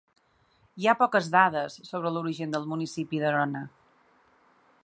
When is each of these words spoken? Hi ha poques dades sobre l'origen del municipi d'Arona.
Hi 0.83 0.87
ha 0.91 0.95
poques 1.01 1.29
dades 1.35 1.77
sobre 1.89 2.13
l'origen 2.17 2.57
del 2.57 2.67
municipi 2.73 3.25
d'Arona. 3.25 3.63